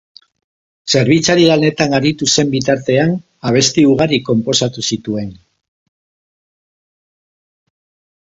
Zerbitzari 0.93 1.43
lanetan 1.49 1.91
aritu 1.97 2.27
zen 2.37 2.49
bitartean 2.53 3.11
abesti 3.49 3.83
ugari 3.91 4.19
konposatu 4.29 4.85
zituen. 4.95 5.29